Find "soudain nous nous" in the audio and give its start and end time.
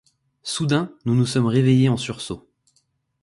0.41-1.27